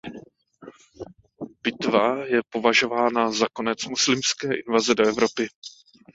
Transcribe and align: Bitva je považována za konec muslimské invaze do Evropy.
Bitva 1.63 2.25
je 2.25 2.41
považována 2.49 3.31
za 3.31 3.45
konec 3.53 3.85
muslimské 3.85 4.47
invaze 4.67 4.95
do 4.95 5.07
Evropy. 5.07 5.47